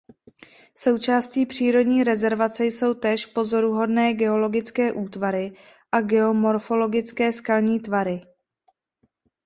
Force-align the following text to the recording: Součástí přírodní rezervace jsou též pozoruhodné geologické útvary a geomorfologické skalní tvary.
Součástí 0.77 1.45
přírodní 1.45 2.03
rezervace 2.03 2.65
jsou 2.65 2.93
též 2.93 3.25
pozoruhodné 3.25 4.13
geologické 4.13 4.93
útvary 4.93 5.51
a 5.91 6.01
geomorfologické 6.01 7.31
skalní 7.33 7.79
tvary. 7.79 8.21